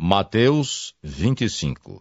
[0.00, 2.00] Mateus 25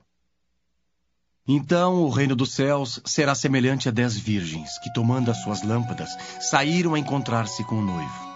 [1.47, 6.15] Então o reino dos céus será semelhante a dez virgens que, tomando as suas lâmpadas,
[6.39, 8.27] saíram a encontrar-se com o noivo.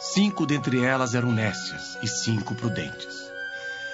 [0.00, 3.14] Cinco dentre elas eram nécias e cinco prudentes.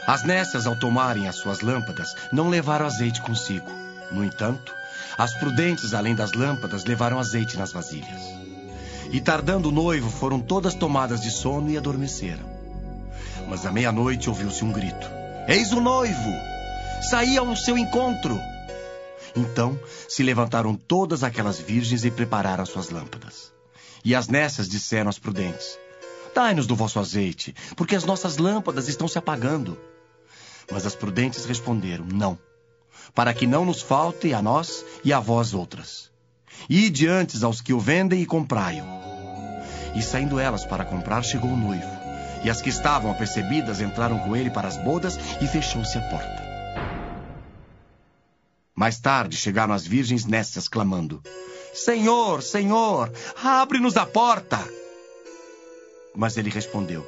[0.07, 3.69] As nécias, ao tomarem as suas lâmpadas, não levaram azeite consigo.
[4.13, 4.73] No entanto,
[5.19, 8.23] as prudentes, além das lâmpadas, levaram azeite nas vasilhas.
[9.11, 12.58] E tardando o noivo, foram todas tomadas de sono e adormeceram.
[13.49, 15.11] Mas à meia-noite ouviu-se um grito:
[15.49, 16.33] Eis o noivo!
[17.11, 18.39] Saí ao seu encontro!
[19.35, 23.53] Então se levantaram todas aquelas virgens e prepararam as suas lâmpadas.
[24.05, 25.79] E as nessas disseram às prudentes:
[26.35, 29.79] Dai-nos do vosso azeite, porque as nossas lâmpadas estão se apagando.
[30.71, 32.39] Mas as prudentes responderam: Não,
[33.15, 36.11] para que não nos falte a nós e a vós outras.
[36.69, 38.85] Ide antes aos que o vendem e comprai-o.
[39.95, 41.98] E saindo elas para comprar, chegou o noivo.
[42.45, 46.49] E as que estavam apercebidas entraram com ele para as bodas e fechou-se a porta.
[48.75, 51.21] Mais tarde chegaram as virgens nécias clamando:
[51.75, 54.59] Senhor, Senhor, abre-nos a porta.
[56.15, 57.05] Mas ele respondeu: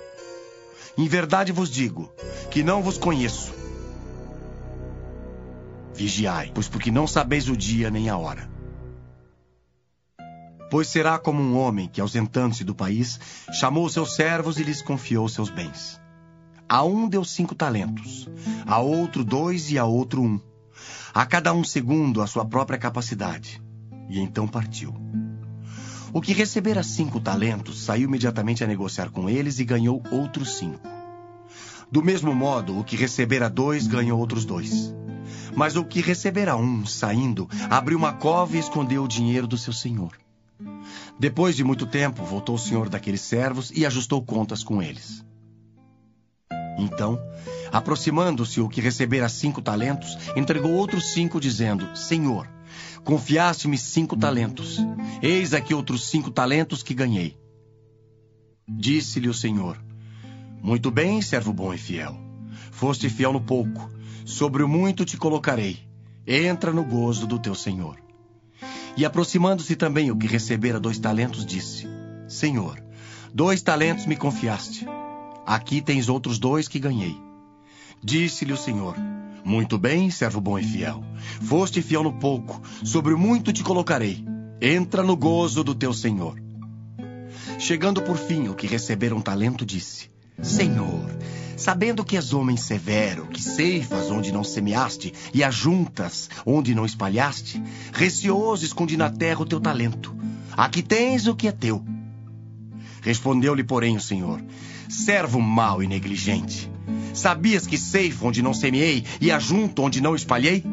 [0.99, 2.13] Em verdade vos digo
[2.51, 3.53] que não vos conheço.
[5.95, 8.49] Vigiai, pois porque não sabeis o dia nem a hora.
[10.71, 13.19] Pois será como um homem que, ausentando-se do país,
[13.53, 16.01] chamou seus servos e lhes confiou seus bens.
[16.69, 18.29] A um deu cinco talentos,
[18.65, 20.41] a outro dois e a outro um,
[21.13, 23.61] a cada um segundo a sua própria capacidade.
[24.09, 24.95] E então partiu.
[26.13, 30.89] O que recebera cinco talentos saiu imediatamente a negociar com eles e ganhou outros cinco.
[31.91, 34.95] Do mesmo modo, o que recebera dois ganhou outros dois.
[35.57, 39.73] Mas o que recebera um, saindo, abriu uma cova e escondeu o dinheiro do seu
[39.73, 40.13] senhor.
[41.19, 45.25] Depois de muito tempo, voltou o senhor daqueles servos e ajustou contas com eles.
[46.79, 47.19] Então,
[47.71, 52.49] aproximando-se o que recebera cinco talentos, entregou outros cinco, dizendo: Senhor,
[53.05, 54.79] confiaste-me cinco talentos.
[55.23, 57.39] Eis aqui outros cinco talentos que ganhei.
[58.67, 59.77] Disse-lhe o senhor:
[60.63, 62.17] Muito bem, servo bom e fiel.
[62.71, 63.91] Foste fiel no pouco,
[64.25, 65.79] sobre o muito te colocarei.
[66.27, 68.10] Entra no gozo do teu senhor.
[68.97, 71.87] E aproximando-se também o que recebera dois talentos, disse:
[72.29, 72.83] Senhor,
[73.33, 74.87] dois talentos me confiaste.
[75.47, 77.17] Aqui tens outros dois que ganhei.
[78.03, 78.97] Disse-lhe o Senhor:
[79.45, 81.03] Muito bem, servo bom e fiel.
[81.43, 84.25] Foste fiel no pouco, sobre o muito te colocarei.
[84.61, 86.41] Entra no gozo do teu Senhor.
[87.59, 90.11] Chegando por fim o que recebera um talento, disse:
[90.43, 91.05] Senhor,
[91.61, 97.63] sabendo que és homem severo, que ceifas onde não semeaste e ajuntas onde não espalhaste,
[97.93, 100.17] receoso escondi na terra o teu talento.
[100.57, 101.85] Aqui tens o que é teu.
[103.03, 104.43] Respondeu-lhe, porém, o Senhor:
[104.89, 106.71] Servo mau e negligente,
[107.13, 110.65] sabias que ceifo onde não semeei e ajunto onde não espalhei?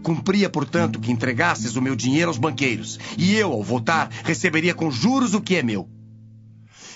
[0.00, 4.92] Cumpria, portanto, que entregasses o meu dinheiro aos banqueiros, e eu, ao voltar, receberia com
[4.92, 5.88] juros o que é meu.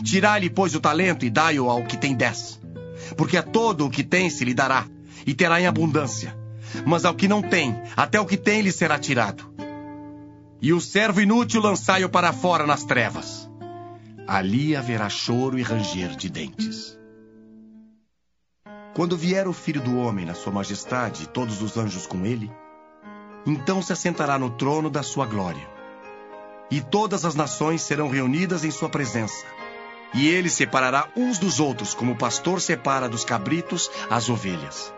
[0.05, 2.56] Tirai-lhe, pois, o talento e dai-o ao que tem dez.
[3.17, 4.87] Porque a todo o que tem se lhe dará,
[5.27, 6.37] e terá em abundância.
[6.85, 9.51] Mas ao que não tem, até o que tem lhe será tirado.
[10.61, 13.49] E o servo inútil lançai-o para fora nas trevas.
[14.27, 16.99] Ali haverá choro e ranger de dentes.
[18.95, 22.51] Quando vier o filho do homem na sua majestade e todos os anjos com ele,
[23.47, 25.69] então se assentará no trono da sua glória.
[26.71, 29.45] E todas as nações serão reunidas em sua presença
[30.15, 34.93] e ele separará uns dos outros, como o pastor separa dos cabritos as ovelhas.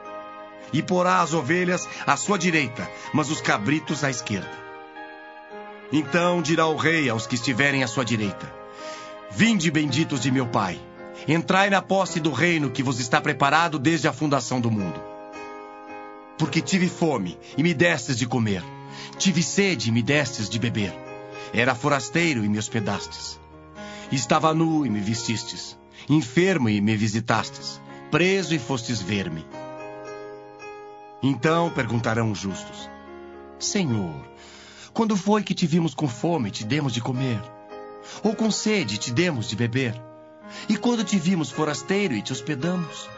[0.73, 4.51] E porá as ovelhas à sua direita, mas os cabritos à esquerda.
[5.91, 8.53] Então dirá o rei aos que estiverem à sua direita:
[9.31, 10.79] Vinde, benditos de meu Pai,
[11.27, 15.01] entrai na posse do reino que vos está preparado desde a fundação do mundo.
[16.37, 18.63] Porque tive fome e me destes de comer,
[19.17, 20.95] tive sede e me destes de beber,
[21.53, 23.41] era forasteiro e me hospedastes.
[24.11, 25.77] Estava nu e me vestistes,
[26.09, 27.79] enfermo e me visitastes,
[28.11, 29.45] preso e fostes ver-me.
[31.23, 32.88] Então perguntarão os justos:
[33.59, 34.27] Senhor,
[34.94, 37.38] quando foi que te vimos com fome e te demos de comer?
[38.23, 39.94] Ou com sede e te demos de beber?
[40.71, 43.11] E quando te vimos forasteiro e te hospedamos?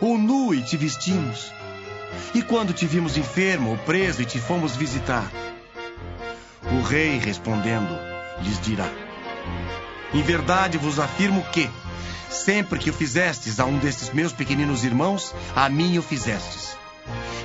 [0.00, 1.50] Ou nu e te vestimos?
[2.32, 5.28] E quando te vimos enfermo ou preso e te fomos visitar?
[6.62, 7.98] O rei respondendo
[8.40, 8.88] lhes dirá:
[10.12, 11.70] em verdade vos afirmo que,
[12.30, 16.76] sempre que o fizestes a um destes meus pequeninos irmãos, a mim o fizestes.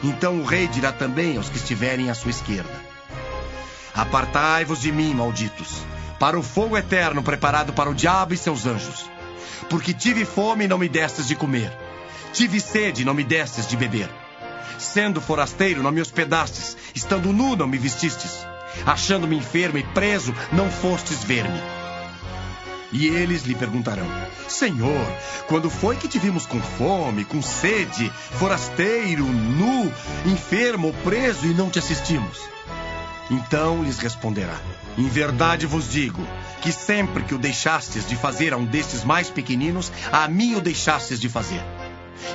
[0.04, 2.74] Então o rei dirá também aos que estiverem à sua esquerda:
[3.94, 5.86] Apartai-vos de mim, malditos,
[6.19, 9.10] para o fogo eterno preparado para o diabo e seus anjos.
[9.69, 11.71] Porque tive fome e não me destes de comer,
[12.33, 14.10] Tive sede e não me destes de beber.
[14.80, 16.75] Sendo forasteiro, não me hospedastes.
[16.95, 18.44] Estando nu, não me vestistes.
[18.88, 21.82] Achando-me enfermo e preso, não fostes ver-me.
[22.93, 24.05] E eles lhe perguntarão:
[24.47, 25.05] Senhor,
[25.47, 29.91] quando foi que te vimos com fome, com sede, forasteiro, nu,
[30.25, 32.39] enfermo preso e não te assistimos?
[33.31, 34.55] Então lhes responderá:
[34.95, 36.25] Em verdade vos digo
[36.61, 40.61] que sempre que o deixastes de fazer a um destes mais pequeninos, a mim o
[40.61, 41.61] deixastes de fazer.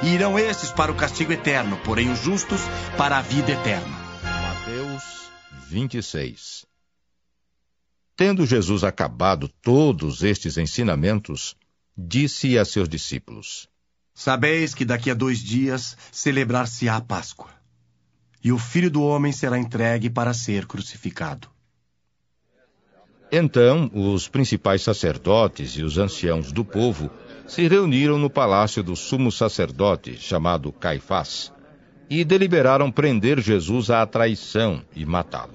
[0.02, 2.60] E irão estes para o castigo eterno, porém os justos
[2.96, 3.96] para a vida eterna.
[4.25, 5.31] Mateus
[5.69, 6.68] 26
[8.19, 11.55] Tendo Jesus acabado todos estes ensinamentos,
[11.97, 13.69] disse a seus discípulos:
[14.12, 17.49] Sabeis que daqui a dois dias celebrar-se-á a Páscoa,
[18.43, 21.49] e o filho do homem será entregue para ser crucificado.
[23.31, 27.09] Então os principais sacerdotes e os anciãos do povo
[27.47, 31.53] se reuniram no palácio do sumo sacerdote, chamado Caifás,
[32.11, 35.55] e deliberaram prender Jesus à traição e matá-lo.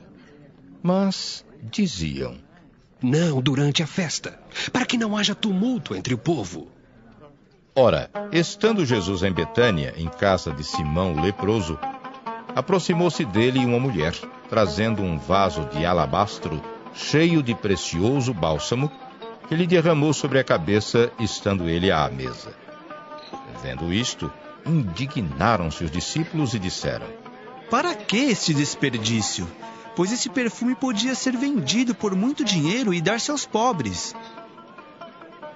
[0.81, 2.42] Mas diziam:
[3.03, 4.39] Não durante a festa,
[4.71, 6.69] para que não haja tumulto entre o povo.
[7.75, 11.77] Ora, estando Jesus em Betânia, em casa de Simão o leproso,
[12.55, 14.13] aproximou-se dele uma mulher,
[14.49, 16.63] trazendo um vaso de alabastro
[16.93, 18.89] cheio de precioso bálsamo
[19.49, 22.55] que lhe derramou sobre a cabeça, estando ele à mesa.
[23.61, 24.31] Vendo isto,
[24.65, 27.07] indignaram-se os discípulos e disseram:
[27.69, 29.45] Para que este desperdício?
[29.95, 34.15] Pois esse perfume podia ser vendido por muito dinheiro e dar-se aos pobres.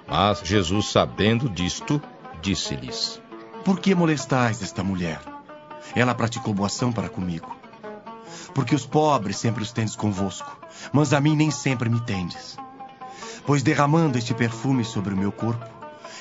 [0.07, 2.01] Mas Jesus, sabendo disto,
[2.41, 3.21] disse-lhes:
[3.65, 5.19] Por que molestais esta mulher?
[5.95, 7.55] Ela praticou boa ação para comigo.
[8.53, 10.57] Porque os pobres sempre os tendes convosco,
[10.91, 12.57] mas a mim nem sempre me tendes
[13.47, 15.65] pois derramando este perfume sobre o meu corpo,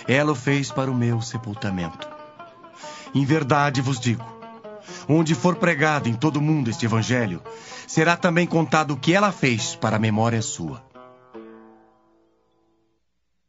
[0.06, 2.08] ela o fez para o meu sepultamento.
[3.12, 4.24] Em verdade vos digo:
[5.08, 7.42] onde for pregado em todo o mundo este evangelho,
[7.86, 10.84] será também contado o que ela fez para a memória sua.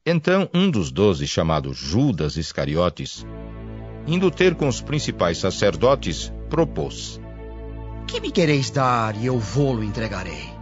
[0.05, 3.25] Então um dos doze, chamado Judas Iscariotes,
[4.05, 7.19] indo ter com os principais sacerdotes, propôs:
[8.07, 10.57] Que me quereis dar e eu vou-lo entregarei?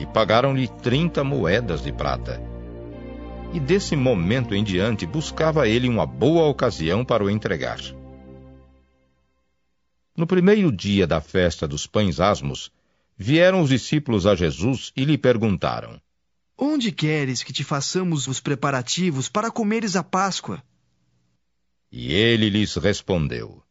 [0.00, 2.42] e pagaram-lhe trinta moedas de prata.
[3.52, 7.78] E desse momento em diante buscava ele uma boa ocasião para o entregar.
[10.16, 12.70] No primeiro dia da festa dos pães asmos,
[13.16, 16.00] vieram os discípulos a Jesus e lhe perguntaram:
[16.56, 20.62] Onde queres que te façamos os preparativos para comeres a Páscoa?
[21.90, 23.62] E ele lhes respondeu: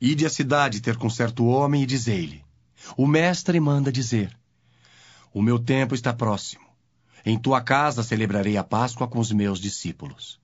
[0.00, 2.44] Ide à cidade ter com certo homem e dizei-lhe:
[2.96, 4.36] O mestre manda dizer:
[5.34, 6.66] o meu tempo está próximo.
[7.24, 10.38] Em tua casa celebrarei a Páscoa com os meus discípulos.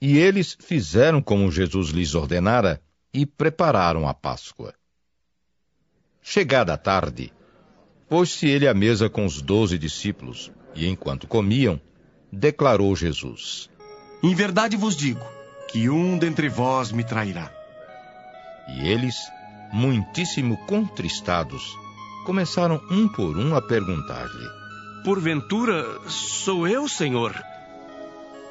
[0.00, 2.82] E eles fizeram como Jesus lhes ordenara
[3.12, 4.74] e prepararam a Páscoa.
[6.22, 7.32] Chegada a tarde,
[8.08, 11.80] pôs-se ele à mesa com os doze discípulos, e enquanto comiam,
[12.30, 13.70] declarou Jesus:
[14.22, 15.24] Em verdade vos digo
[15.70, 17.50] que um dentre vós me trairá.
[18.68, 19.16] E eles,
[19.72, 21.74] muitíssimo contristados,
[22.24, 24.48] começaram um por um a perguntar-lhe:
[25.04, 27.34] Porventura sou eu, Senhor?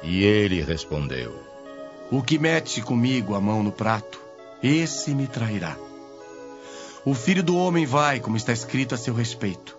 [0.02, 1.42] E ele respondeu:
[2.10, 4.27] O que mete comigo a mão no prato,
[4.62, 5.76] esse me trairá.
[7.04, 9.76] O filho do homem vai, como está escrito a seu respeito.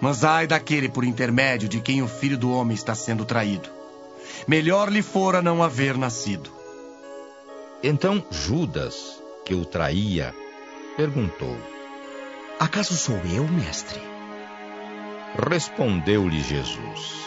[0.00, 3.68] Mas ai daquele por intermédio de quem o filho do homem está sendo traído.
[4.46, 6.50] Melhor lhe fora não haver nascido.
[7.82, 10.34] Então Judas, que o traía,
[10.96, 11.56] perguntou:
[12.58, 14.00] Acaso sou eu, mestre?
[15.50, 17.24] Respondeu-lhe Jesus: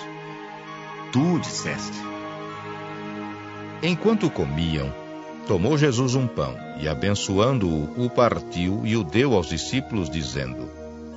[1.12, 1.98] Tu disseste.
[3.84, 4.94] Enquanto comiam,
[5.48, 10.70] tomou Jesus um pão e, abençoando-o, o partiu e o deu aos discípulos, dizendo: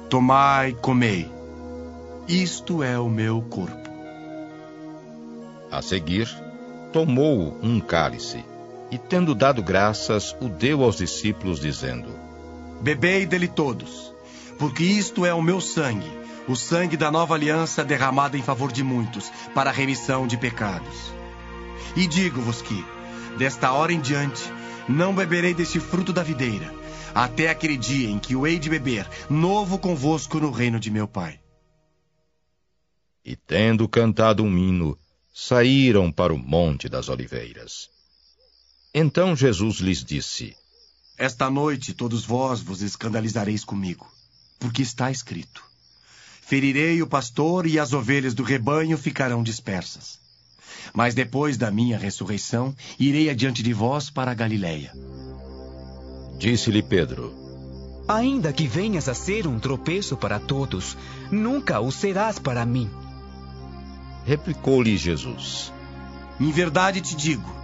[0.08, 1.28] Tomai, comei.
[2.28, 3.90] Isto é o meu corpo.
[5.70, 6.28] A seguir,
[6.92, 8.44] tomou um cálice
[8.90, 12.08] e, tendo dado graças, o deu aos discípulos, dizendo:
[12.80, 14.14] Bebei dele todos,
[14.58, 16.10] porque isto é o meu sangue,
[16.49, 21.12] o sangue da nova aliança derramado em favor de muitos, para a remissão de pecados.
[21.96, 22.84] E digo-vos que,
[23.38, 24.42] desta hora em diante,
[24.88, 26.72] não beberei deste fruto da videira,
[27.14, 31.08] até aquele dia em que o hei de beber, novo convosco no reino de meu
[31.08, 31.40] Pai.
[33.25, 34.99] E tendo cantado um hino,
[35.32, 37.88] saíram para o Monte das Oliveiras.
[38.94, 40.56] Então Jesus lhes disse:
[41.20, 44.10] esta noite todos vós vos escandalizareis comigo,
[44.58, 45.62] porque está escrito:
[46.40, 50.18] Ferirei o pastor e as ovelhas do rebanho ficarão dispersas.
[50.93, 54.93] Mas depois da minha ressurreição, irei adiante de vós para a Galiléia.
[56.39, 57.35] Disse-lhe Pedro:
[58.09, 60.97] Ainda que venhas a ser um tropeço para todos,
[61.31, 62.91] nunca o serás para mim.
[64.25, 65.73] Replicou-lhe Jesus:
[66.41, 67.61] Em verdade te digo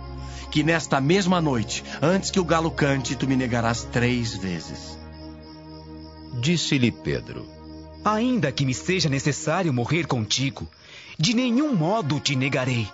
[0.50, 4.98] que nesta mesma noite, antes que o galo cante, tu me negarás três vezes.
[6.40, 7.46] Disse-lhe Pedro:
[8.04, 10.68] Ainda que me seja necessário morrer contigo,
[11.18, 12.88] de nenhum modo te negarei.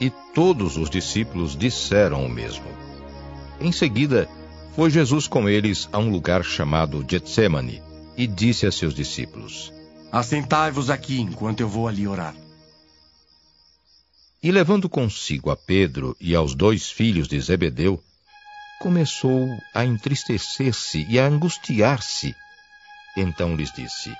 [0.00, 2.66] E todos os discípulos disseram o mesmo.
[3.60, 4.28] Em seguida,
[4.74, 7.82] foi Jesus com eles a um lugar chamado Getsemane
[8.16, 9.72] e disse a seus discípulos:
[10.12, 12.34] Assentai-vos aqui enquanto eu vou ali orar.
[14.42, 18.00] E levando consigo a Pedro e aos dois filhos de Zebedeu,
[18.78, 22.34] começou a entristecer-se e a angustiar-se.
[23.16, 24.14] Então lhes disse: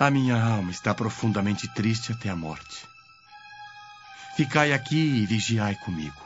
[0.00, 2.86] A minha alma está profundamente triste até a morte.
[4.36, 6.22] Ficai aqui e vigiai comigo.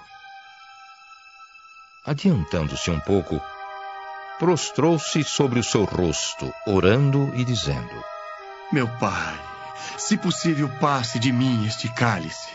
[2.05, 3.41] Adiantando-se um pouco,
[4.39, 8.05] prostrou-se sobre o seu rosto, orando e dizendo:
[8.71, 9.41] Meu pai,
[9.97, 12.51] se possível, passe de mim este cálice.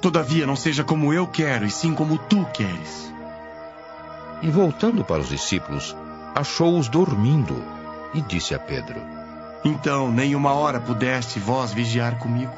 [0.00, 3.12] Todavia, não seja como eu quero, e sim como tu queres.
[4.40, 5.94] E voltando para os discípulos,
[6.34, 7.62] achou-os dormindo
[8.14, 9.15] e disse a Pedro:
[9.66, 12.52] Então, nem uma hora pudeste vós vigiar comigo?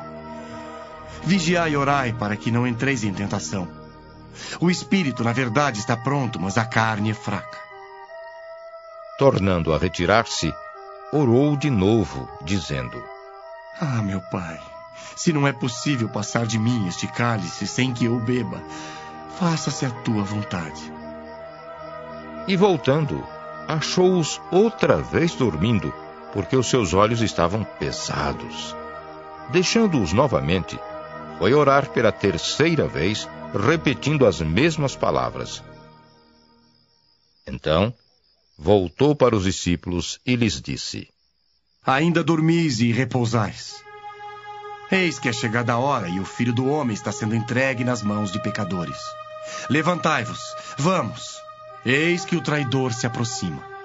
[1.24, 3.66] Vigiai e orai para que não entreis em tentação.
[4.60, 7.58] O espírito, na verdade, está pronto, mas a carne é fraca.
[9.18, 10.52] Tornando a retirar-se,
[11.10, 13.02] orou de novo, dizendo:
[13.80, 14.60] Ah, meu pai,
[15.16, 18.62] se não é possível passar de mim este cálice sem que eu beba,
[19.38, 20.92] faça-se a tua vontade.
[22.46, 23.24] E voltando,
[23.66, 25.90] achou-os outra vez dormindo,
[26.32, 28.74] porque os seus olhos estavam pesados.
[29.50, 30.78] Deixando-os novamente,
[31.38, 35.62] foi orar pela terceira vez, repetindo as mesmas palavras.
[37.46, 37.94] Então,
[38.58, 41.08] voltou para os discípulos e lhes disse:
[41.86, 43.82] Ainda dormis e repousais.
[44.90, 48.02] Eis que é chegada a hora e o filho do homem está sendo entregue nas
[48.02, 48.98] mãos de pecadores.
[49.70, 50.40] Levantai-vos,
[50.78, 51.38] vamos.
[51.84, 53.77] Eis que o traidor se aproxima.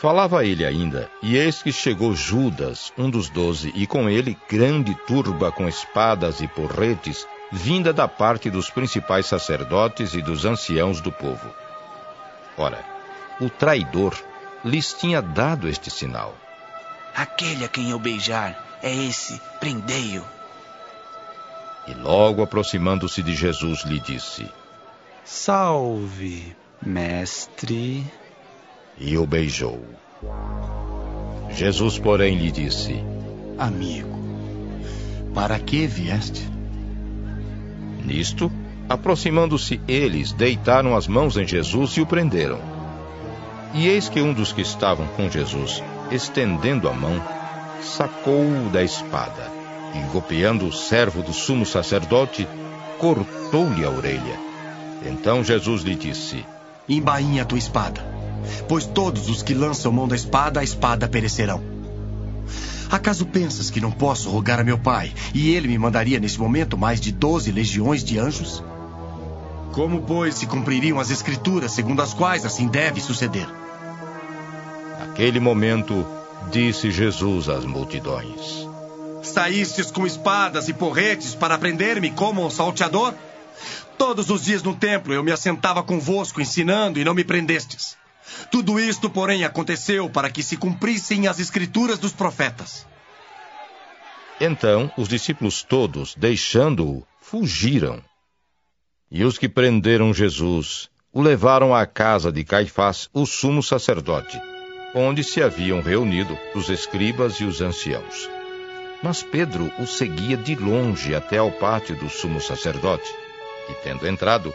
[0.00, 4.94] Falava ele ainda, e eis que chegou Judas, um dos doze, e com ele grande
[4.94, 11.10] turba com espadas e porretes, vinda da parte dos principais sacerdotes e dos anciãos do
[11.10, 11.52] povo.
[12.56, 12.78] Ora,
[13.40, 14.14] o traidor
[14.64, 16.32] lhes tinha dado este sinal.
[17.12, 20.24] Aquele a quem eu beijar é esse, prendei-o.
[21.88, 24.48] E logo aproximando-se de Jesus, lhe disse:
[25.24, 28.06] Salve, mestre.
[29.00, 29.80] E o beijou.
[31.50, 33.02] Jesus, porém, lhe disse:
[33.58, 34.18] Amigo,
[35.34, 36.48] para que vieste?
[38.04, 38.50] Nisto,
[38.88, 42.58] aproximando-se eles, deitaram as mãos em Jesus e o prenderam.
[43.74, 47.22] E eis que um dos que estavam com Jesus, estendendo a mão,
[47.82, 49.50] sacou-o da espada
[49.94, 52.48] e, golpeando o servo do sumo sacerdote,
[52.98, 54.38] cortou-lhe a orelha.
[55.04, 56.44] Então Jesus lhe disse:
[56.88, 58.04] Embainha a tua espada,
[58.68, 61.78] pois todos os que lançam mão da espada, a espada perecerão.
[62.90, 66.78] Acaso pensas que não posso rogar a meu pai e ele me mandaria nesse momento
[66.78, 68.62] mais de doze legiões de anjos?
[69.72, 73.46] Como, pois, se cumpririam as escrituras segundo as quais assim deve suceder?
[74.98, 76.06] Naquele momento,
[76.50, 78.66] disse Jesus às multidões:
[79.22, 83.12] Saístes com espadas e porretes para prender-me como um salteador?
[83.98, 87.96] Todos os dias no templo eu me assentava convosco ensinando e não me prendestes.
[88.50, 92.86] Tudo isto, porém, aconteceu para que se cumprissem as escrituras dos profetas.
[94.40, 98.02] Então os discípulos todos, deixando-o, fugiram.
[99.10, 104.40] E os que prenderam Jesus o levaram à casa de Caifás, o sumo sacerdote,
[104.94, 108.30] onde se haviam reunido os escribas e os anciãos.
[109.02, 113.08] Mas Pedro o seguia de longe até ao pátio do sumo sacerdote,
[113.68, 114.54] e tendo entrado,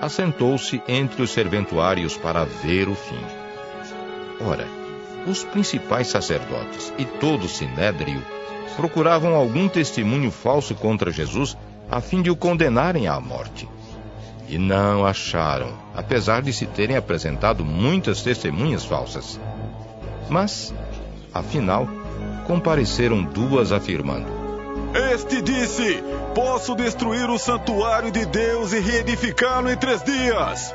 [0.00, 3.20] assentou-se entre os serventuários para ver o fim.
[4.40, 4.66] Ora,
[5.26, 8.22] os principais sacerdotes e todo o sinédrio
[8.76, 11.56] procuravam algum testemunho falso contra Jesus
[11.90, 13.68] a fim de o condenarem à morte.
[14.48, 19.38] E não acharam, apesar de se terem apresentado muitas testemunhas falsas.
[20.28, 20.74] Mas,
[21.32, 21.86] afinal,
[22.46, 24.39] compareceram duas afirmando:
[24.94, 26.02] Este disse:
[26.34, 30.74] Posso destruir o santuário de Deus e reedificá-lo em três dias.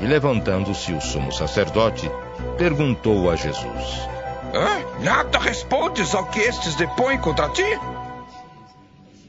[0.00, 2.10] E levantando-se o sumo sacerdote,
[2.56, 4.08] perguntou a Jesus:
[4.54, 5.02] Hã?
[5.02, 7.78] Nada respondes ao que estes depõem contra ti?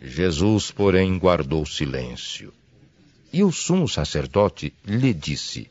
[0.01, 2.53] Jesus, porém, guardou silêncio.
[3.33, 5.69] E o sumo sacerdote lhe disse: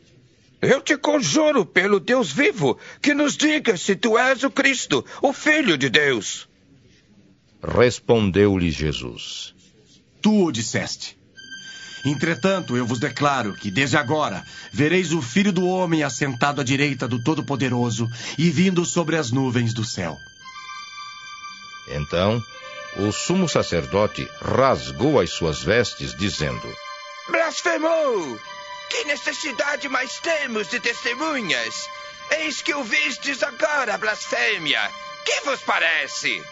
[0.60, 5.32] Eu te conjuro pelo Deus vivo que nos diga se tu és o Cristo, o
[5.32, 6.48] Filho de Deus.
[7.66, 9.54] Respondeu-lhe Jesus:
[10.20, 11.16] Tu o disseste.
[12.04, 17.08] Entretanto, eu vos declaro que desde agora vereis o Filho do Homem assentado à direita
[17.08, 18.06] do Todo-Poderoso
[18.36, 20.14] e vindo sobre as nuvens do céu.
[21.88, 22.42] Então,
[22.98, 26.76] o sumo sacerdote rasgou as suas vestes, dizendo:
[27.28, 28.38] Blasfemou!
[28.90, 31.88] Que necessidade mais temos de testemunhas?
[32.30, 34.90] Eis que o vistes agora, blasfêmia.
[35.24, 36.42] Que vos parece?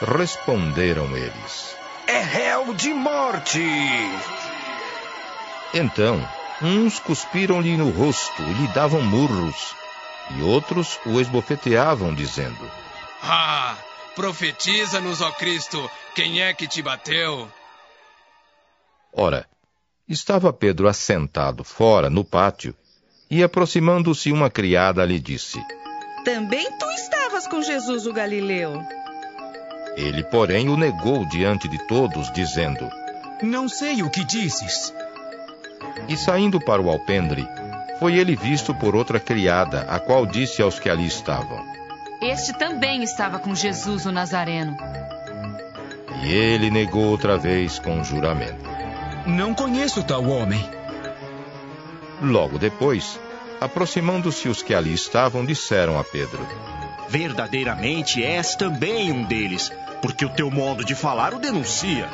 [0.00, 1.76] Responderam eles:
[2.06, 3.60] É réu de morte.
[5.74, 6.26] Então,
[6.62, 9.74] uns cuspiram-lhe no rosto e lhe davam murros,
[10.36, 12.70] e outros o esbofeteavam, dizendo:
[13.22, 13.76] Ah,
[14.14, 17.50] profetiza-nos, ó Cristo, quem é que te bateu?
[19.12, 19.48] Ora,
[20.08, 22.72] estava Pedro assentado fora, no pátio,
[23.28, 25.60] e aproximando-se uma criada lhe disse:
[26.24, 28.80] Também tu estavas com Jesus o Galileu.
[29.98, 32.88] Ele, porém, o negou diante de todos, dizendo:
[33.42, 34.94] Não sei o que dizes.
[36.08, 37.48] E saindo para o alpendre,
[37.98, 41.58] foi ele visto por outra criada, a qual disse aos que ali estavam:
[42.22, 44.76] Este também estava com Jesus o Nazareno.
[46.22, 48.70] E ele negou outra vez com juramento.
[49.26, 50.64] Não conheço tal homem.
[52.22, 53.18] Logo depois,
[53.60, 56.46] aproximando-se os que ali estavam, disseram a Pedro:
[57.08, 59.72] Verdadeiramente és também um deles,
[60.02, 62.08] porque o teu modo de falar o denuncia.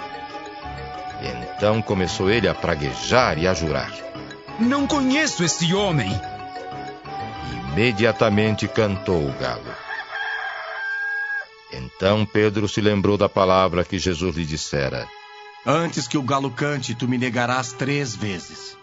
[1.23, 3.93] Então começou ele a praguejar e a jurar.
[4.61, 6.11] Não conheço esse homem.
[7.73, 9.75] Imediatamente cantou o galo.
[11.73, 15.09] Então Pedro se lembrou da palavra que Jesus lhe dissera:
[15.67, 18.77] Antes que o galo cante, tu me negarás três vezes.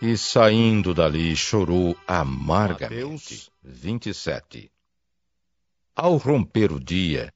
[0.00, 2.94] E saindo dali chorou amargamente.
[2.94, 4.70] Mateus 27.
[5.94, 7.30] Ao romper o dia,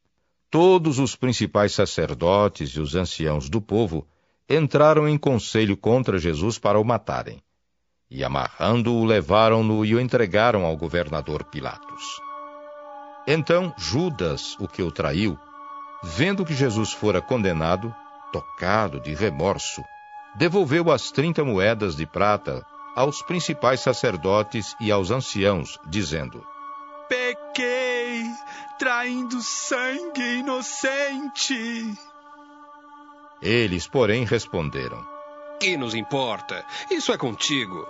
[0.51, 4.09] todos os principais sacerdotes e os anciãos do povo
[4.49, 7.43] entraram em conselho contra Jesus para o matarem.
[8.11, 12.19] E amarrando-o, levaram-no e o entregaram ao governador Pilatos.
[13.27, 15.39] Então Judas, o que o traiu,
[16.03, 17.95] vendo que Jesus fora condenado,
[18.33, 19.85] tocado de remorso,
[20.35, 22.65] devolveu as trinta moedas de prata
[22.95, 26.43] aos principais sacerdotes e aos anciãos, dizendo:
[27.09, 28.25] Pequei,
[28.79, 31.99] traindo sangue inocente.
[33.41, 35.05] Eles, porém, responderam:
[35.61, 36.65] Que nos importa?
[36.91, 37.87] Isso é contigo.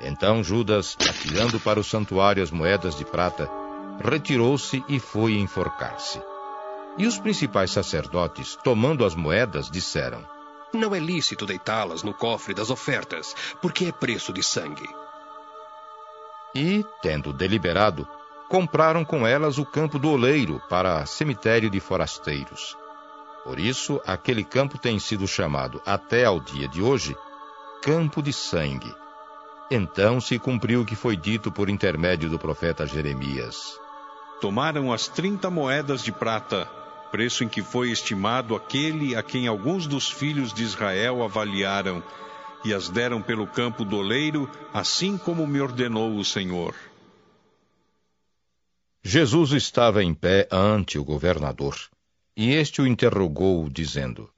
[0.00, 3.48] Então Judas, atirando para o santuário as moedas de prata,
[4.04, 6.20] retirou-se e foi enforcar-se.
[6.98, 10.26] E os principais sacerdotes, tomando as moedas, disseram:
[10.72, 14.88] Não é lícito deitá-las no cofre das ofertas, porque é preço de sangue.
[16.54, 18.06] E, tendo deliberado,
[18.52, 22.76] compraram com elas o campo do oleiro para cemitério de forasteiros.
[23.44, 27.16] Por isso, aquele campo tem sido chamado até ao dia de hoje
[27.80, 28.94] Campo de Sangue.
[29.70, 33.80] Então se cumpriu o que foi dito por intermédio do profeta Jeremias.
[34.38, 36.66] Tomaram as trinta moedas de prata,
[37.10, 42.02] preço em que foi estimado aquele a quem alguns dos filhos de Israel avaliaram,
[42.62, 46.74] e as deram pelo campo do oleiro, assim como me ordenou o Senhor.
[49.04, 51.76] Jesus estava em pé ante o governador,
[52.36, 54.30] e este o interrogou, dizendo: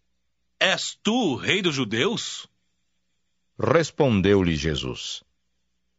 [0.58, 2.48] És tu o rei dos judeus?
[3.58, 5.22] Respondeu-lhe Jesus: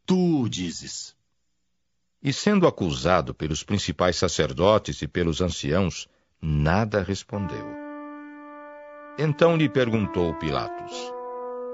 [0.06, 1.16] Tu dizes.
[2.24, 6.10] E sendo acusado pelos principais sacerdotes e pelos anciãos,
[6.42, 7.68] nada respondeu.
[9.18, 10.92] Então lhe perguntou Pilatos: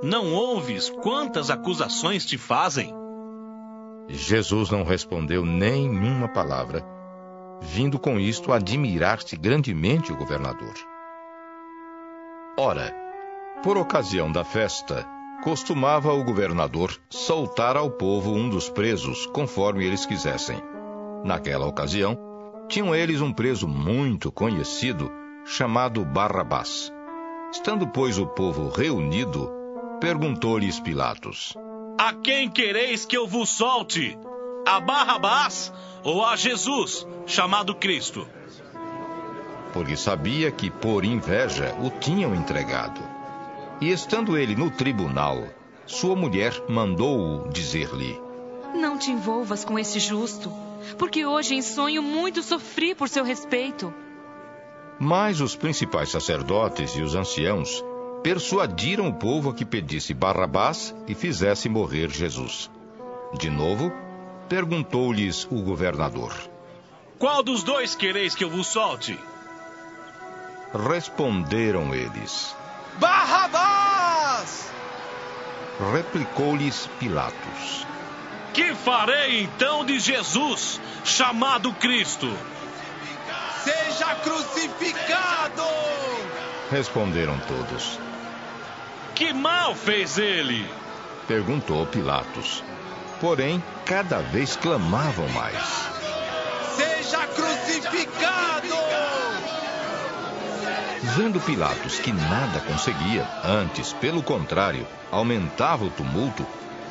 [0.04, 3.01] Não ouves quantas acusações te fazem?
[4.08, 6.86] Jesus não respondeu nenhuma palavra,
[7.62, 10.74] vindo com isto admirar-se grandemente o governador.
[12.58, 12.94] Ora,
[13.64, 15.08] por ocasião da festa,
[15.44, 20.62] costumava o governador soltar ao povo um dos presos, conforme eles quisessem.
[21.24, 22.18] Naquela ocasião,
[22.68, 25.12] tinham eles um preso muito conhecido,
[25.46, 26.92] chamado Barrabás.
[27.52, 29.52] Estando, pois, o povo reunido,
[30.00, 31.54] perguntou-lhes Pilatos:
[32.04, 34.18] A quem quereis que eu vos solte?
[34.66, 35.72] A Barrabás
[36.04, 38.28] ou a Jesus, chamado Cristo?
[39.72, 43.00] Porque sabia que, por inveja, o tinham entregado.
[43.80, 45.44] E estando ele no tribunal,
[45.86, 48.20] sua mulher mandou-o dizer-lhe:
[48.74, 50.52] Não te envolvas com esse justo,
[50.98, 53.94] porque hoje em sonho muito sofri por seu respeito.
[55.00, 57.86] Mas os principais sacerdotes e os anciãos
[58.24, 62.70] persuadiram o povo a que pedisse Barrabás e fizesse morrer Jesus.
[63.38, 63.92] De novo,
[64.48, 66.34] perguntou-lhes o governador:
[67.18, 69.18] Qual dos dois quereis que eu vos solte?
[70.74, 72.56] Responderam eles:
[73.00, 74.72] Barrabás!
[75.94, 77.88] Replicou-lhes Pilatos:
[78.54, 82.32] Que farei então de Jesus, chamado Cristo?
[83.64, 85.64] Seja crucificado!
[86.70, 88.11] Responderam todos.
[89.22, 90.68] Que mal fez ele?
[91.28, 92.64] Perguntou Pilatos.
[93.20, 95.92] Porém, cada vez clamavam mais.
[96.76, 98.68] Seja crucificado!
[101.16, 106.44] Vendo Pilatos que nada conseguia, antes, pelo contrário, aumentava o tumulto,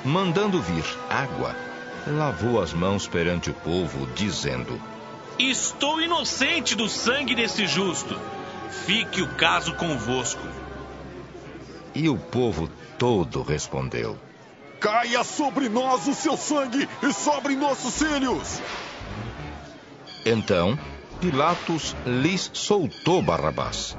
[0.05, 1.57] mandando vir água,
[2.07, 4.81] lavou as mãos perante o povo, dizendo:
[5.37, 8.16] Estou inocente do sangue desse justo.
[8.87, 10.60] Fique o caso convosco.
[11.94, 14.18] E o povo todo respondeu:
[14.79, 18.62] Caia sobre nós o seu sangue e sobre nossos filhos.
[20.24, 20.79] Então
[21.20, 23.94] Pilatos lhes soltou Barrabás.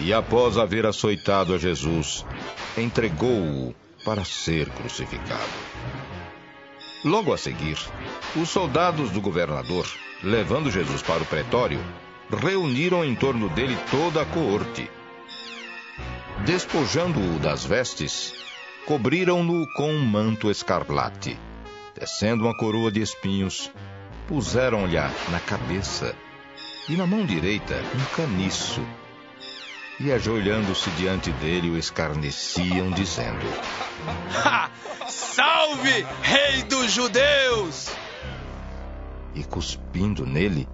[0.00, 2.24] E após haver açoitado a Jesus,
[2.76, 5.52] entregou-o para ser crucificado.
[7.04, 7.76] Logo a seguir,
[8.34, 9.86] os soldados do governador,
[10.22, 11.78] levando Jesus para o pretório,
[12.30, 14.90] reuniram em torno dele toda a coorte.
[16.40, 18.34] Despojando-o das vestes,
[18.86, 21.38] cobriram-no com um manto escarlate.
[21.94, 23.70] Tecendo uma coroa de espinhos,
[24.26, 24.96] puseram-lhe
[25.30, 26.14] na cabeça
[26.88, 28.82] e na mão direita um caniço.
[30.00, 33.46] E ajoelhando-se diante dele, o escarneciam, dizendo:
[34.44, 34.68] ha!
[35.08, 37.90] Salve, Rei dos Judeus!
[39.34, 40.68] E cuspindo nele,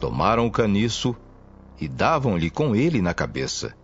[0.00, 1.14] tomaram o caniço
[1.78, 3.76] e davam-lhe com ele na cabeça.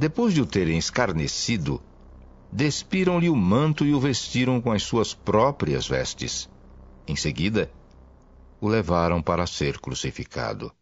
[0.00, 1.78] Depois de o terem escarnecido,
[2.50, 6.48] despiram-lhe o manto e o vestiram com as suas próprias vestes.
[7.06, 7.70] Em seguida,
[8.62, 10.72] o levaram para ser crucificado.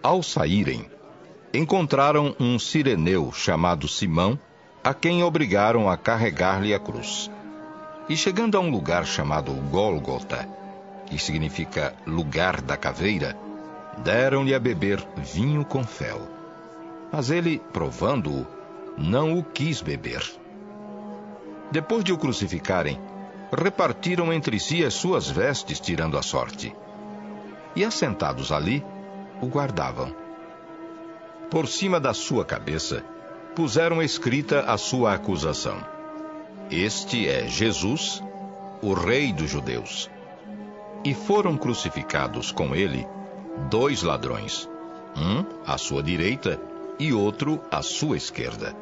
[0.00, 0.88] Ao saírem,
[1.52, 4.38] encontraram um sireneu chamado Simão,
[4.84, 7.28] a quem obrigaram a carregar-lhe a cruz.
[8.08, 10.48] E chegando a um lugar chamado Gólgota,
[11.06, 13.36] que significa lugar da caveira,
[14.04, 16.37] deram-lhe a beber vinho com fel.
[17.12, 18.46] Mas ele, provando-o,
[18.96, 20.22] não o quis beber.
[21.70, 22.98] Depois de o crucificarem,
[23.52, 26.74] repartiram entre si as suas vestes, tirando a sorte.
[27.74, 28.84] E assentados ali,
[29.40, 30.14] o guardavam.
[31.50, 33.02] Por cima da sua cabeça,
[33.54, 35.78] puseram escrita a sua acusação:
[36.70, 38.22] Este é Jesus,
[38.82, 40.10] o Rei dos Judeus.
[41.04, 43.06] E foram crucificados com ele
[43.70, 44.68] dois ladrões,
[45.16, 46.60] um à sua direita
[46.98, 48.74] e outro à sua esquerda.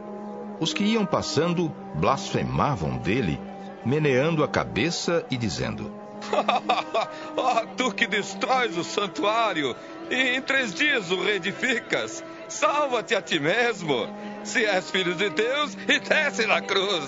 [0.59, 3.39] Os que iam passando blasfemavam dele
[3.85, 5.93] meneando a cabeça e dizendo:
[7.37, 9.77] oh, tu que destróis o santuário
[10.11, 14.09] e em três dias o reedificas, salva-te a ti mesmo,
[14.43, 17.07] se és filho de Deus e desce na cruz.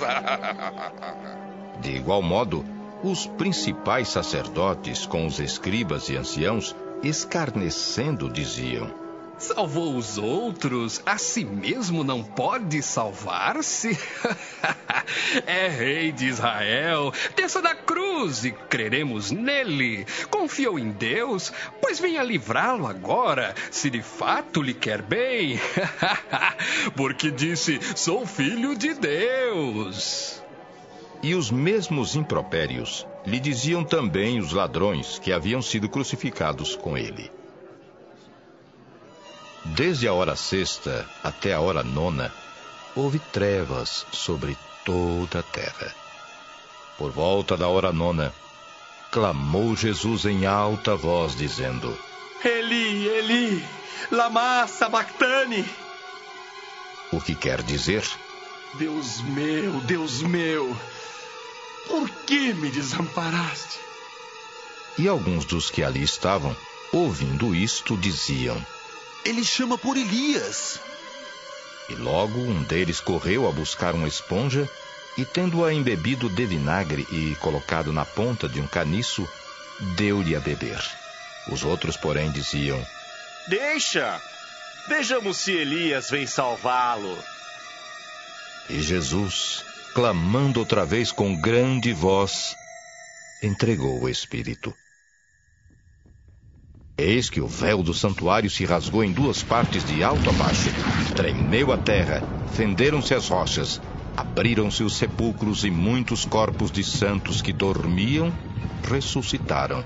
[1.81, 2.65] de igual modo,
[3.03, 8.93] os principais sacerdotes com os escribas e anciãos, escarnecendo, diziam:
[9.39, 13.97] Salvou os outros, a si mesmo não pode salvar-se?
[15.47, 20.05] é rei de Israel, desça da cruz e creremos nele.
[20.29, 25.61] Confiou em Deus, pois venha livrá-lo agora, se de fato lhe quer bem.
[26.97, 30.43] Porque disse: Sou filho de Deus.
[31.23, 37.38] E os mesmos impropérios lhe diziam também os ladrões que haviam sido crucificados com ele.
[39.65, 42.33] Desde a hora sexta até a hora nona,
[42.95, 45.95] houve trevas sobre toda a terra.
[46.97, 48.33] Por volta da hora nona,
[49.11, 51.97] clamou Jesus em alta voz, dizendo:
[52.45, 53.65] Eli, Eli,
[54.11, 55.65] lama sabachthani.
[57.13, 58.05] O que quer dizer?
[58.75, 60.77] Deus meu, Deus meu,
[61.87, 63.79] por que me desamparaste?
[64.99, 66.55] E alguns dos que ali estavam,
[66.93, 68.63] ouvindo isto, diziam:
[69.25, 70.81] ele chama por Elias.
[71.89, 74.69] E logo um deles correu a buscar uma esponja
[75.17, 79.29] e, tendo-a embebido de vinagre e colocado na ponta de um caniço,
[79.97, 80.79] deu-lhe a beber.
[81.51, 82.85] Os outros, porém, diziam:
[83.49, 84.21] Deixa!
[84.89, 87.19] Vejamos se Elias vem salvá-lo.
[88.71, 92.55] E Jesus, clamando outra vez com grande voz,
[93.43, 94.75] entregou o Espírito.
[96.99, 100.69] Eis que o véu do santuário se rasgou em duas partes de alto a baixo,
[101.15, 102.21] tremeu a terra,
[102.55, 103.81] fenderam-se as rochas,
[104.17, 108.33] abriram-se os sepulcros e muitos corpos de santos que dormiam
[108.83, 109.85] ressuscitaram.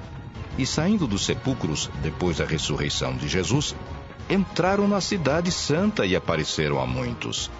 [0.57, 3.77] E saindo dos sepulcros, depois da ressurreição de Jesus,
[4.31, 7.51] entraram na cidade santa e apareceram a muitos.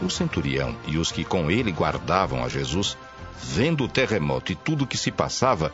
[0.00, 2.96] O centurião e os que com ele guardavam a Jesus,
[3.42, 5.72] vendo o terremoto e tudo o que se passava,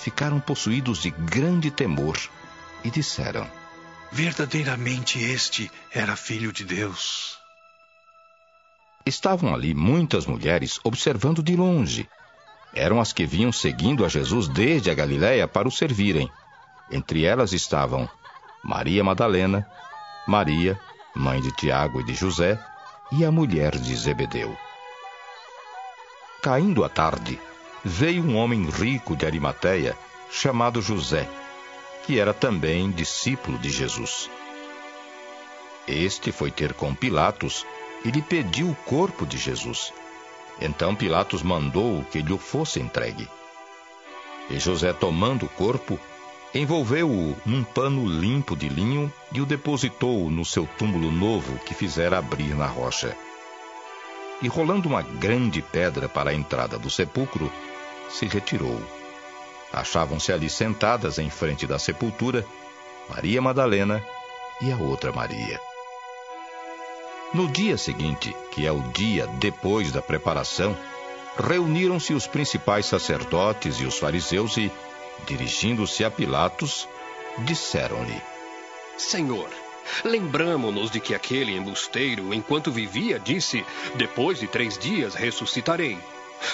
[0.00, 2.18] ficaram possuídos de grande temor
[2.82, 3.48] e disseram:
[4.10, 7.38] Verdadeiramente este era filho de Deus.
[9.04, 12.08] Estavam ali muitas mulheres observando de longe.
[12.74, 16.30] Eram as que vinham seguindo a Jesus desde a Galiléia para o servirem.
[16.90, 18.08] Entre elas estavam
[18.62, 19.66] Maria Madalena,
[20.26, 20.78] Maria,
[21.14, 22.58] mãe de Tiago e de José,
[23.12, 24.56] e a mulher de Zebedeu.
[26.42, 27.40] Caindo a tarde,
[27.84, 29.96] veio um homem rico de Arimateia,
[30.30, 31.28] chamado José,
[32.04, 34.30] que era também discípulo de Jesus.
[35.86, 37.66] Este foi ter com Pilatos
[38.04, 39.92] e lhe pediu o corpo de Jesus.
[40.60, 43.28] Então Pilatos mandou que lhe fosse entregue.
[44.48, 45.98] E José, tomando o corpo,
[46.54, 52.18] envolveu-o num pano limpo de linho e o depositou no seu túmulo novo que fizera
[52.18, 53.16] abrir na rocha.
[54.42, 57.52] E rolando uma grande pedra para a entrada do sepulcro,
[58.08, 58.80] se retirou.
[59.72, 62.44] Achavam-se ali sentadas em frente da sepultura
[63.08, 64.04] Maria Madalena
[64.60, 65.60] e a outra Maria.
[67.32, 70.76] No dia seguinte, que é o dia depois da preparação,
[71.38, 74.70] reuniram-se os principais sacerdotes e os fariseus e,
[75.26, 76.88] dirigindo-se a Pilatos,
[77.38, 78.20] disseram-lhe:
[78.96, 79.48] Senhor,
[80.04, 83.64] lembramo-nos de que aquele embusteiro, enquanto vivia, disse:
[83.96, 85.98] Depois de três dias ressuscitarei.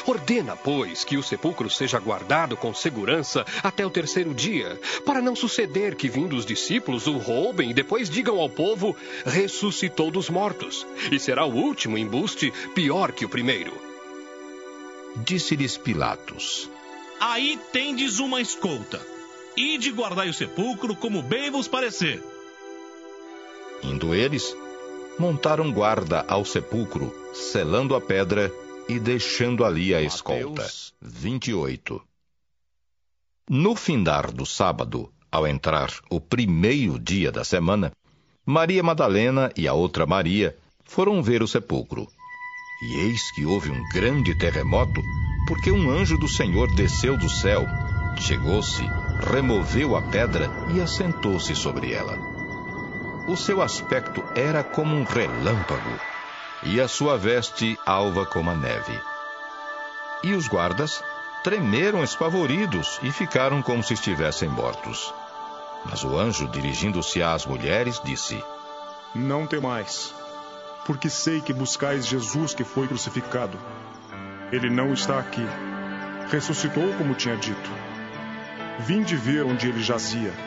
[0.05, 5.37] Ordena, pois, que o sepulcro seja guardado com segurança até o terceiro dia, para não
[5.37, 10.87] suceder que, vindo os discípulos, o roubem e depois digam ao povo: ressuscitou dos mortos,
[11.11, 13.73] e será o último embuste pior que o primeiro.
[15.17, 16.69] Disse-lhes Pilatos:
[17.21, 19.01] Aí tendes uma escolta.
[19.57, 22.23] Ide guardai o sepulcro como bem vos parecer.
[23.83, 24.57] Indo eles,
[25.19, 28.53] montaram guarda ao sepulcro, selando a pedra
[28.89, 30.67] e deixando ali a escolta.
[31.01, 32.01] 28.
[33.49, 37.93] No findar do sábado, ao entrar o primeiro dia da semana,
[38.45, 42.07] Maria Madalena e a outra Maria foram ver o sepulcro.
[42.83, 45.01] E eis que houve um grande terremoto,
[45.49, 47.65] porque um anjo do Senhor desceu do céu,
[48.19, 48.83] chegou-se,
[49.31, 52.36] removeu a pedra e assentou-se sobre ela.
[53.29, 56.01] O seu aspecto era como um relâmpago
[56.63, 58.97] e a sua veste alva como a neve.
[60.23, 61.03] E os guardas
[61.43, 65.13] tremeram espavoridos e ficaram como se estivessem mortos.
[65.85, 68.41] Mas o anjo, dirigindo-se às mulheres, disse:
[69.13, 70.15] Não temais,
[70.85, 73.59] porque sei que buscais Jesus que foi crucificado.
[74.53, 75.45] Ele não está aqui.
[76.31, 77.71] Ressuscitou como tinha dito.
[78.79, 80.46] Vinde ver onde ele jazia.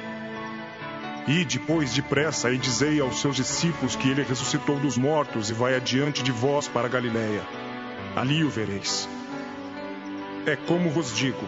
[1.29, 5.75] E depois depressa e dizei aos seus discípulos que ele ressuscitou dos mortos e vai
[5.75, 7.43] adiante de vós para Galiléia.
[8.15, 9.07] Ali o vereis.
[10.47, 11.47] É como vos digo.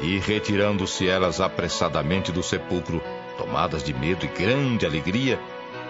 [0.00, 3.02] E retirando-se elas apressadamente do sepulcro,
[3.36, 5.36] tomadas de medo e grande alegria,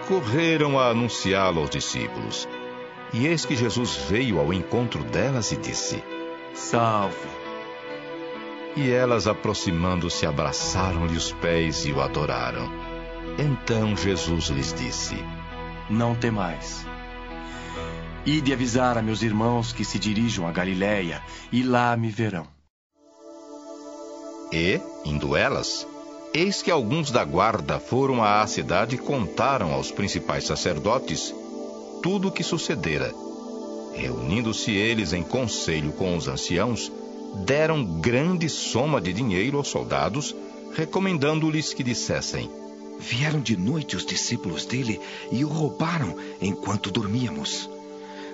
[0.07, 2.49] correram a anunciá-lo aos discípulos.
[3.13, 6.03] E eis que Jesus veio ao encontro delas e disse:
[6.55, 7.40] Salve.
[8.75, 12.69] E elas, aproximando-se, abraçaram-lhe os pés e o adoraram.
[13.37, 15.15] Então Jesus lhes disse:
[15.89, 16.85] Não temais.
[18.25, 22.47] Ide avisar a meus irmãos que se dirijam a Galiléia, e lá me verão.
[24.53, 25.87] E, indo elas,
[26.33, 31.33] eis que alguns da guarda foram à cidade e contaram aos principais sacerdotes
[32.01, 33.13] tudo o que sucedera.
[33.93, 36.91] Reunindo-se eles em conselho com os anciãos,
[37.33, 40.35] deram grande soma de dinheiro aos soldados,
[40.73, 42.49] recomendando-lhes que dissessem:
[42.99, 44.99] Vieram de noite os discípulos dele
[45.31, 47.69] e o roubaram enquanto dormíamos.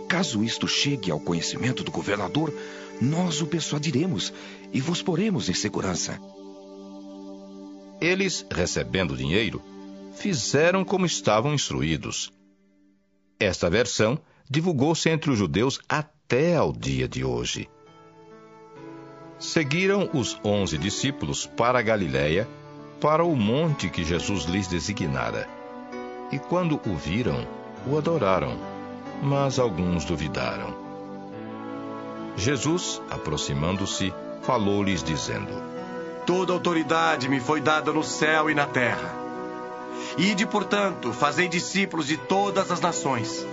[0.08, 2.54] Caso isto chegue ao conhecimento do governador,
[3.02, 4.34] nós o persuadiremos
[4.74, 6.20] e vos poremos em segurança.
[8.00, 9.62] Eles, recebendo o dinheiro,
[10.16, 12.32] fizeram como estavam instruídos.
[13.40, 17.70] Esta versão divulgou-se entre os judeus até ao dia de hoje.
[19.40, 22.48] Seguiram os onze discípulos para Galiléia,
[23.00, 25.48] para o monte que Jesus lhes designara.
[26.32, 27.46] E quando o viram,
[27.86, 28.58] o adoraram,
[29.22, 30.76] mas alguns duvidaram.
[32.36, 35.54] Jesus, aproximando-se, falou-lhes, dizendo:
[36.26, 39.14] Toda autoridade me foi dada no céu e na terra.
[40.18, 43.46] Ide, portanto, fazei discípulos de todas as nações,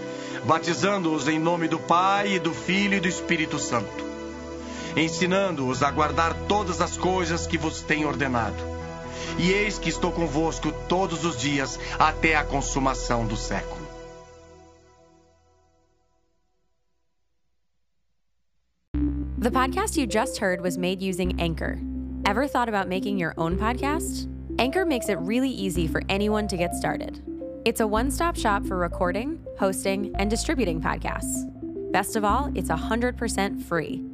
[0.44, 4.13] batizando-os em nome do Pai, e do Filho e do Espírito Santo,
[4.96, 8.57] ensinando-os a guardar todas as coisas que vos tenho ordenado.
[9.38, 13.85] E eis que estou convosco todos os dias até a consumação do século.
[19.38, 21.78] The podcast you just heard was made using Anchor.
[22.24, 24.26] Ever thought about making your own podcast?
[24.59, 27.22] Anchor makes it really easy for anyone to get started.
[27.66, 31.44] It's a one stop shop for recording, hosting, and distributing podcasts.
[31.92, 34.13] Best of all, it's 100% free.